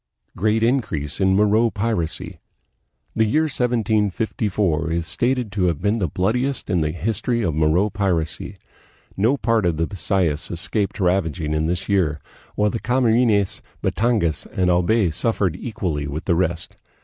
[0.35, 2.39] Great Increase in Moro Piracy.
[3.13, 7.91] The year 1754 is stated to have been the bloodiest in the history of Moro
[7.91, 8.57] piracy.
[9.15, 12.19] No part of the Bisayas escaped ravaging in this year,
[12.55, 16.75] while the Camarines, Batangas, and Albay suffered equally with the rest.